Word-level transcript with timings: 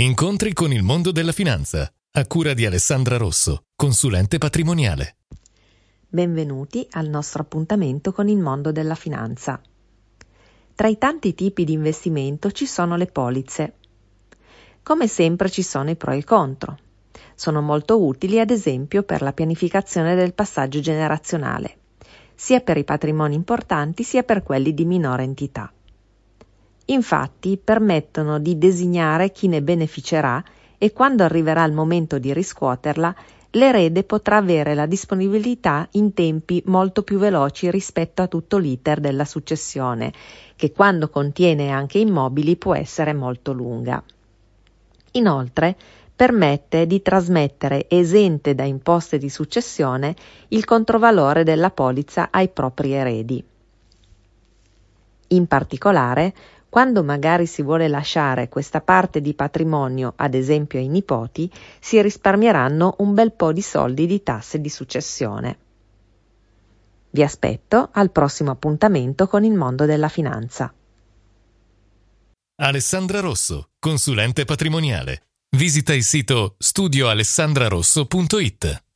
Incontri 0.00 0.52
con 0.52 0.72
il 0.72 0.84
mondo 0.84 1.10
della 1.10 1.32
finanza, 1.32 1.92
a 2.12 2.26
cura 2.28 2.54
di 2.54 2.64
Alessandra 2.64 3.16
Rosso, 3.16 3.64
consulente 3.74 4.38
patrimoniale. 4.38 5.16
Benvenuti 6.06 6.86
al 6.92 7.08
nostro 7.08 7.42
appuntamento 7.42 8.12
con 8.12 8.28
il 8.28 8.38
mondo 8.38 8.70
della 8.70 8.94
finanza. 8.94 9.60
Tra 10.76 10.86
i 10.86 10.98
tanti 10.98 11.34
tipi 11.34 11.64
di 11.64 11.72
investimento 11.72 12.52
ci 12.52 12.64
sono 12.64 12.94
le 12.94 13.06
polizze. 13.06 13.72
Come 14.84 15.08
sempre 15.08 15.50
ci 15.50 15.62
sono 15.62 15.90
i 15.90 15.96
pro 15.96 16.12
e 16.12 16.18
i 16.18 16.24
contro. 16.24 16.78
Sono 17.34 17.60
molto 17.60 18.00
utili 18.00 18.38
ad 18.38 18.50
esempio 18.50 19.02
per 19.02 19.20
la 19.20 19.32
pianificazione 19.32 20.14
del 20.14 20.32
passaggio 20.32 20.78
generazionale, 20.78 21.76
sia 22.36 22.60
per 22.60 22.76
i 22.76 22.84
patrimoni 22.84 23.34
importanti 23.34 24.04
sia 24.04 24.22
per 24.22 24.44
quelli 24.44 24.72
di 24.74 24.84
minore 24.84 25.24
entità. 25.24 25.72
Infatti 26.90 27.58
permettono 27.62 28.38
di 28.38 28.56
designare 28.56 29.30
chi 29.30 29.46
ne 29.46 29.60
beneficerà 29.60 30.42
e 30.78 30.92
quando 30.92 31.22
arriverà 31.22 31.64
il 31.64 31.72
momento 31.72 32.18
di 32.18 32.32
riscuoterla, 32.32 33.14
l'erede 33.52 34.04
potrà 34.04 34.36
avere 34.36 34.74
la 34.74 34.86
disponibilità 34.86 35.86
in 35.92 36.14
tempi 36.14 36.62
molto 36.66 37.02
più 37.02 37.18
veloci 37.18 37.70
rispetto 37.70 38.22
a 38.22 38.26
tutto 38.26 38.56
l'iter 38.56 39.00
della 39.00 39.26
successione, 39.26 40.12
che 40.56 40.72
quando 40.72 41.08
contiene 41.10 41.70
anche 41.70 41.98
immobili 41.98 42.56
può 42.56 42.74
essere 42.74 43.12
molto 43.12 43.52
lunga. 43.52 44.02
Inoltre, 45.12 45.76
permette 46.16 46.86
di 46.86 47.02
trasmettere 47.02 47.86
esente 47.88 48.54
da 48.54 48.64
imposte 48.64 49.18
di 49.18 49.28
successione 49.28 50.16
il 50.48 50.64
controvalore 50.64 51.44
della 51.44 51.70
polizza 51.70 52.28
ai 52.30 52.48
propri 52.48 52.92
eredi. 52.92 53.44
In 55.28 55.46
particolare, 55.46 56.34
quando 56.68 57.02
magari 57.02 57.46
si 57.46 57.62
vuole 57.62 57.88
lasciare 57.88 58.48
questa 58.48 58.80
parte 58.80 59.20
di 59.20 59.34
patrimonio, 59.34 60.12
ad 60.16 60.34
esempio 60.34 60.78
ai 60.78 60.88
nipoti, 60.88 61.50
si 61.80 62.00
risparmieranno 62.00 62.96
un 62.98 63.14
bel 63.14 63.32
po' 63.32 63.52
di 63.52 63.62
soldi 63.62 64.06
di 64.06 64.22
tasse 64.22 64.60
di 64.60 64.68
successione. 64.68 65.58
Vi 67.10 67.22
aspetto 67.22 67.88
al 67.92 68.10
prossimo 68.10 68.50
appuntamento 68.50 69.26
con 69.26 69.44
il 69.44 69.54
mondo 69.54 69.86
della 69.86 70.08
finanza. 70.08 70.72
Alessandra 72.60 73.20
Rosso, 73.20 73.68
consulente 73.78 74.44
patrimoniale. 74.44 75.28
Visita 75.56 75.94
il 75.94 76.04
sito 76.04 76.56
studioalessandrarosso.it. 76.58 78.87